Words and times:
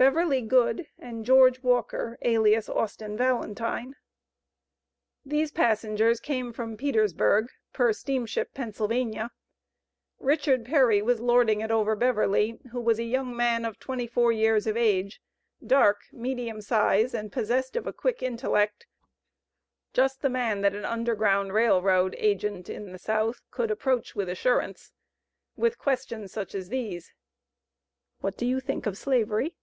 BEVERLY 0.00 0.40
GOOD 0.40 0.86
and 0.98 1.26
GEORGE 1.26 1.62
WALKER, 1.62 2.16
alias 2.22 2.70
Austin 2.70 3.18
Valentine. 3.18 3.96
These 5.26 5.52
passengers 5.52 6.20
came 6.20 6.54
from 6.54 6.78
Petersburg, 6.78 7.50
per 7.74 7.92
steamship 7.92 8.54
Pennsylvania. 8.54 9.30
Richard 10.18 10.64
Perry 10.64 11.02
was 11.02 11.20
lording 11.20 11.60
it 11.60 11.70
over 11.70 11.94
Beverly, 11.94 12.58
who 12.72 12.80
was 12.80 12.98
a 12.98 13.02
young 13.04 13.36
man 13.36 13.66
of 13.66 13.78
twenty 13.78 14.06
four 14.06 14.32
years 14.32 14.66
of 14.66 14.74
age, 14.74 15.20
dark, 15.64 16.00
medium 16.12 16.62
size, 16.62 17.12
and 17.12 17.30
possessed 17.30 17.76
of 17.76 17.86
a 17.86 17.92
quick 17.92 18.22
intellect 18.22 18.86
just 19.92 20.22
the 20.22 20.30
man 20.30 20.62
that 20.62 20.74
an 20.74 20.86
Underground 20.86 21.52
Rail 21.52 21.82
Road 21.82 22.14
agent 22.16 22.70
in 22.70 22.92
the 22.92 22.98
South 22.98 23.42
could 23.50 23.70
approach 23.70 24.16
with 24.16 24.30
assurance 24.30 24.92
with 25.56 25.76
questions 25.78 26.32
such 26.32 26.54
as 26.54 26.70
these 26.70 27.12
"What 28.20 28.38
do 28.38 28.46
you 28.46 28.60
think 28.60 28.86
of 28.86 28.96
Slavery?" 28.96 29.56